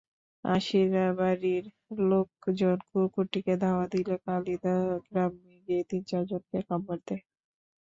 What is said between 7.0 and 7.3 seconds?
দেয়।